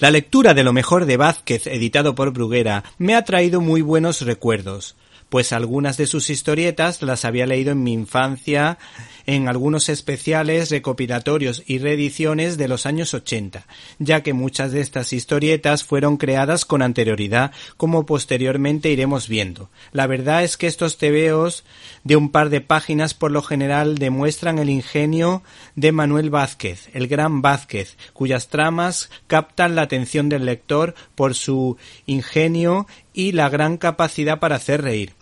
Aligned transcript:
La 0.00 0.10
lectura 0.10 0.54
de 0.54 0.64
lo 0.64 0.72
mejor 0.72 1.04
de 1.04 1.18
Vázquez, 1.18 1.66
editado 1.66 2.14
por 2.14 2.32
Bruguera, 2.32 2.84
me 2.96 3.14
ha 3.14 3.24
traído 3.24 3.60
muy 3.60 3.82
buenos 3.82 4.22
recuerdos 4.22 4.96
pues 5.30 5.52
algunas 5.52 5.96
de 5.96 6.06
sus 6.06 6.28
historietas 6.28 7.00
las 7.00 7.24
había 7.24 7.46
leído 7.46 7.72
en 7.72 7.82
mi 7.82 7.94
infancia 7.94 8.78
en 9.30 9.46
algunos 9.46 9.88
especiales, 9.88 10.70
recopilatorios 10.70 11.62
y 11.64 11.78
reediciones 11.78 12.58
de 12.58 12.66
los 12.66 12.84
años 12.84 13.14
80, 13.14 13.64
ya 14.00 14.24
que 14.24 14.32
muchas 14.32 14.72
de 14.72 14.80
estas 14.80 15.12
historietas 15.12 15.84
fueron 15.84 16.16
creadas 16.16 16.64
con 16.64 16.82
anterioridad, 16.82 17.52
como 17.76 18.06
posteriormente 18.06 18.90
iremos 18.90 19.28
viendo. 19.28 19.70
La 19.92 20.08
verdad 20.08 20.42
es 20.42 20.56
que 20.56 20.66
estos 20.66 20.98
tebeos 20.98 21.62
de 22.02 22.16
un 22.16 22.30
par 22.30 22.50
de 22.50 22.60
páginas 22.60 23.14
por 23.14 23.30
lo 23.30 23.40
general 23.40 23.98
demuestran 23.98 24.58
el 24.58 24.68
ingenio 24.68 25.44
de 25.76 25.92
Manuel 25.92 26.30
Vázquez, 26.30 26.88
el 26.92 27.06
gran 27.06 27.40
Vázquez, 27.40 27.98
cuyas 28.12 28.48
tramas 28.48 29.10
captan 29.28 29.76
la 29.76 29.82
atención 29.82 30.28
del 30.28 30.44
lector 30.44 30.96
por 31.14 31.36
su 31.36 31.76
ingenio 32.04 32.88
y 33.12 33.30
la 33.30 33.48
gran 33.48 33.76
capacidad 33.76 34.40
para 34.40 34.56
hacer 34.56 34.82
reír. 34.82 35.19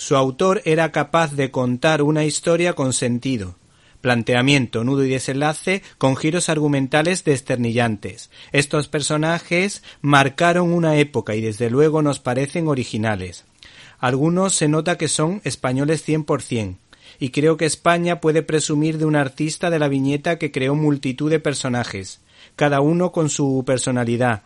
Su 0.00 0.16
autor 0.16 0.62
era 0.64 0.92
capaz 0.92 1.34
de 1.34 1.50
contar 1.50 2.00
una 2.00 2.24
historia 2.24 2.72
con 2.72 2.94
sentido, 2.94 3.56
planteamiento, 4.00 4.82
nudo 4.82 5.04
y 5.04 5.10
desenlace 5.10 5.82
con 5.98 6.16
giros 6.16 6.48
argumentales 6.48 7.22
desternillantes. 7.22 8.30
Estos 8.50 8.88
personajes 8.88 9.82
marcaron 10.00 10.72
una 10.72 10.96
época 10.96 11.34
y 11.34 11.42
desde 11.42 11.68
luego 11.68 12.00
nos 12.00 12.18
parecen 12.18 12.66
originales. 12.66 13.44
Algunos 13.98 14.54
se 14.54 14.68
nota 14.68 14.96
que 14.96 15.06
son 15.06 15.42
españoles 15.44 16.02
cien 16.02 16.24
por 16.24 16.40
cien, 16.40 16.78
y 17.18 17.28
creo 17.28 17.58
que 17.58 17.66
España 17.66 18.22
puede 18.22 18.42
presumir 18.42 18.96
de 18.96 19.04
un 19.04 19.16
artista 19.16 19.68
de 19.68 19.78
la 19.78 19.88
viñeta 19.88 20.38
que 20.38 20.50
creó 20.50 20.74
multitud 20.74 21.30
de 21.30 21.40
personajes, 21.40 22.20
cada 22.56 22.80
uno 22.80 23.12
con 23.12 23.28
su 23.28 23.64
personalidad, 23.66 24.44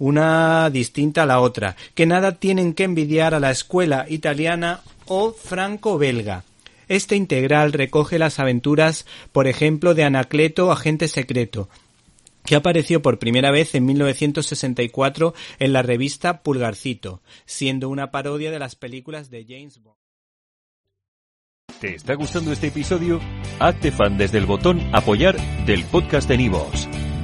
una 0.00 0.68
distinta 0.68 1.22
a 1.22 1.26
la 1.26 1.38
otra, 1.38 1.76
que 1.94 2.06
nada 2.06 2.32
tienen 2.32 2.74
que 2.74 2.82
envidiar 2.82 3.34
a 3.34 3.40
la 3.40 3.52
escuela 3.52 4.04
italiana 4.08 4.80
o 5.06 5.32
franco-belga. 5.32 6.44
Este 6.88 7.16
integral 7.16 7.72
recoge 7.72 8.18
las 8.18 8.38
aventuras, 8.38 9.06
por 9.32 9.48
ejemplo, 9.48 9.94
de 9.94 10.04
Anacleto, 10.04 10.70
agente 10.70 11.08
secreto, 11.08 11.68
que 12.44 12.54
apareció 12.54 13.02
por 13.02 13.18
primera 13.18 13.50
vez 13.50 13.74
en 13.74 13.86
1964 13.86 15.34
en 15.58 15.72
la 15.72 15.82
revista 15.82 16.42
Pulgarcito, 16.42 17.22
siendo 17.44 17.88
una 17.88 18.10
parodia 18.10 18.50
de 18.50 18.58
las 18.58 18.76
películas 18.76 19.30
de 19.30 19.44
James 19.48 19.82
Bond. 19.82 19.96
¿Te 21.80 21.94
está 21.94 22.14
gustando 22.14 22.52
este 22.52 22.68
episodio? 22.68 23.20
Hazte 23.58 23.92
fan 23.92 24.16
desde 24.16 24.38
el 24.38 24.46
botón 24.46 24.80
apoyar 24.94 25.36
del 25.66 25.84
podcast 25.84 26.26
de 26.28 26.38
Nivos. 26.38 26.88